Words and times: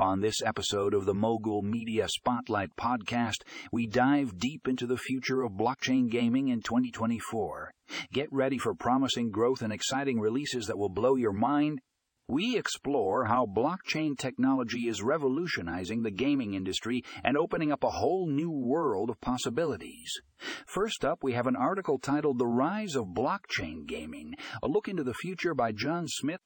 On 0.00 0.20
this 0.20 0.40
episode 0.46 0.94
of 0.94 1.06
the 1.06 1.14
Mogul 1.14 1.60
Media 1.60 2.06
Spotlight 2.08 2.76
podcast, 2.76 3.42
we 3.72 3.88
dive 3.88 4.38
deep 4.38 4.68
into 4.68 4.86
the 4.86 4.96
future 4.96 5.42
of 5.42 5.54
blockchain 5.54 6.08
gaming 6.08 6.46
in 6.46 6.62
2024. 6.62 7.72
Get 8.12 8.28
ready 8.30 8.58
for 8.58 8.76
promising 8.76 9.32
growth 9.32 9.60
and 9.60 9.72
exciting 9.72 10.20
releases 10.20 10.66
that 10.66 10.78
will 10.78 10.88
blow 10.88 11.16
your 11.16 11.32
mind. 11.32 11.80
We 12.28 12.56
explore 12.56 13.24
how 13.24 13.46
blockchain 13.46 14.16
technology 14.16 14.86
is 14.86 15.02
revolutionizing 15.02 16.04
the 16.04 16.12
gaming 16.12 16.54
industry 16.54 17.02
and 17.24 17.36
opening 17.36 17.72
up 17.72 17.82
a 17.82 17.90
whole 17.90 18.28
new 18.28 18.52
world 18.52 19.10
of 19.10 19.20
possibilities. 19.20 20.12
First 20.64 21.04
up, 21.04 21.24
we 21.24 21.32
have 21.32 21.48
an 21.48 21.56
article 21.56 21.98
titled 21.98 22.38
The 22.38 22.46
Rise 22.46 22.94
of 22.94 23.06
Blockchain 23.06 23.84
Gaming, 23.84 24.34
a 24.62 24.68
look 24.68 24.86
into 24.86 25.02
the 25.02 25.14
future 25.14 25.54
by 25.54 25.72
John 25.72 26.04
Smith 26.06 26.40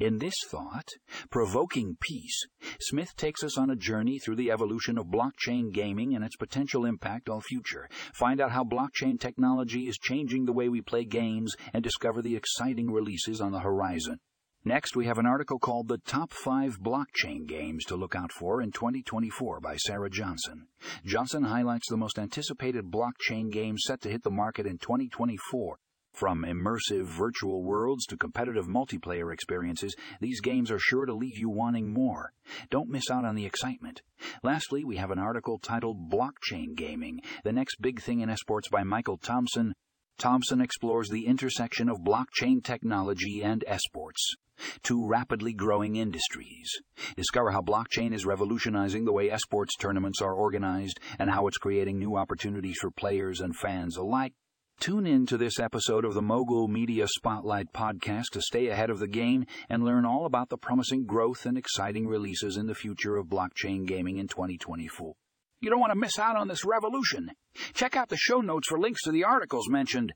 in 0.00 0.18
this 0.18 0.34
thought, 0.48 0.88
Provoking 1.30 1.96
Piece, 2.00 2.46
Smith 2.80 3.14
takes 3.16 3.44
us 3.44 3.58
on 3.58 3.68
a 3.68 3.76
journey 3.76 4.18
through 4.18 4.36
the 4.36 4.50
evolution 4.50 4.96
of 4.96 5.06
blockchain 5.06 5.72
gaming 5.72 6.14
and 6.14 6.24
its 6.24 6.36
potential 6.36 6.86
impact 6.86 7.28
on 7.28 7.38
the 7.38 7.42
future. 7.42 7.88
Find 8.14 8.40
out 8.40 8.50
how 8.50 8.64
blockchain 8.64 9.20
technology 9.20 9.86
is 9.88 9.98
changing 9.98 10.46
the 10.46 10.52
way 10.52 10.68
we 10.70 10.80
play 10.80 11.04
games 11.04 11.54
and 11.74 11.84
discover 11.84 12.22
the 12.22 12.34
exciting 12.34 12.90
releases 12.90 13.40
on 13.40 13.52
the 13.52 13.60
horizon. 13.60 14.20
Next, 14.64 14.94
we 14.94 15.06
have 15.06 15.18
an 15.18 15.26
article 15.26 15.58
called 15.58 15.88
The 15.88 15.98
Top 15.98 16.32
5 16.32 16.80
Blockchain 16.80 17.46
Games 17.46 17.84
to 17.86 17.96
Look 17.96 18.14
Out 18.14 18.30
For 18.30 18.60
in 18.60 18.72
2024 18.72 19.60
by 19.60 19.76
Sarah 19.76 20.10
Johnson. 20.10 20.66
Johnson 21.04 21.44
highlights 21.44 21.88
the 21.88 21.96
most 21.96 22.18
anticipated 22.18 22.90
blockchain 22.90 23.50
games 23.50 23.82
set 23.86 24.02
to 24.02 24.10
hit 24.10 24.22
the 24.22 24.30
market 24.30 24.66
in 24.66 24.76
2024 24.76 25.78
from 26.12 26.44
immersive 26.44 27.04
virtual 27.04 27.62
worlds 27.62 28.04
to 28.06 28.16
competitive 28.16 28.66
multiplayer 28.66 29.32
experiences, 29.32 29.94
these 30.20 30.40
games 30.40 30.70
are 30.70 30.78
sure 30.78 31.06
to 31.06 31.14
leave 31.14 31.38
you 31.38 31.48
wanting 31.48 31.92
more. 31.92 32.32
Don't 32.70 32.90
miss 32.90 33.10
out 33.10 33.24
on 33.24 33.34
the 33.34 33.46
excitement. 33.46 34.02
Lastly, 34.42 34.84
we 34.84 34.96
have 34.96 35.10
an 35.10 35.18
article 35.18 35.58
titled 35.58 36.10
Blockchain 36.10 36.74
Gaming, 36.76 37.20
the 37.44 37.52
next 37.52 37.80
big 37.80 38.00
thing 38.00 38.20
in 38.20 38.28
esports 38.28 38.70
by 38.70 38.82
Michael 38.82 39.16
Thompson. 39.16 39.74
Thompson 40.18 40.60
explores 40.60 41.08
the 41.08 41.26
intersection 41.26 41.88
of 41.88 42.02
blockchain 42.02 42.62
technology 42.62 43.40
and 43.42 43.64
esports, 43.66 44.36
two 44.82 45.06
rapidly 45.06 45.54
growing 45.54 45.96
industries. 45.96 46.70
Discover 47.16 47.52
how 47.52 47.62
blockchain 47.62 48.12
is 48.12 48.26
revolutionizing 48.26 49.06
the 49.06 49.12
way 49.12 49.30
esports 49.30 49.70
tournaments 49.78 50.20
are 50.20 50.34
organized 50.34 51.00
and 51.18 51.30
how 51.30 51.46
it's 51.46 51.56
creating 51.56 51.98
new 51.98 52.16
opportunities 52.16 52.76
for 52.78 52.90
players 52.90 53.40
and 53.40 53.56
fans 53.56 53.96
alike. 53.96 54.34
Tune 54.80 55.06
in 55.06 55.26
to 55.26 55.36
this 55.36 55.60
episode 55.60 56.06
of 56.06 56.14
the 56.14 56.22
Mogul 56.22 56.66
Media 56.66 57.06
Spotlight 57.06 57.70
podcast 57.74 58.30
to 58.32 58.40
stay 58.40 58.68
ahead 58.68 58.88
of 58.88 58.98
the 58.98 59.06
game 59.06 59.44
and 59.68 59.84
learn 59.84 60.06
all 60.06 60.24
about 60.24 60.48
the 60.48 60.56
promising 60.56 61.04
growth 61.04 61.44
and 61.44 61.58
exciting 61.58 62.06
releases 62.06 62.56
in 62.56 62.66
the 62.66 62.74
future 62.74 63.18
of 63.18 63.26
blockchain 63.26 63.86
gaming 63.86 64.16
in 64.16 64.26
2024. 64.26 65.12
You 65.60 65.68
don't 65.68 65.80
want 65.80 65.92
to 65.92 65.98
miss 65.98 66.18
out 66.18 66.36
on 66.36 66.48
this 66.48 66.64
revolution. 66.64 67.32
Check 67.74 67.94
out 67.94 68.08
the 68.08 68.16
show 68.16 68.40
notes 68.40 68.68
for 68.70 68.80
links 68.80 69.02
to 69.02 69.12
the 69.12 69.22
articles 69.22 69.68
mentioned. 69.68 70.14